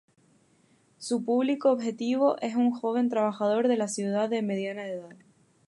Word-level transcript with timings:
Su 0.97 1.23
público 1.25 1.69
objetivo 1.69 2.35
es 2.41 2.55
un 2.55 2.71
joven 2.71 3.07
trabajador 3.07 3.67
de 3.67 3.77
la 3.77 3.87
ciudad 3.87 4.29
de 4.29 4.41
mediana 4.41 4.87
edad. 4.87 5.15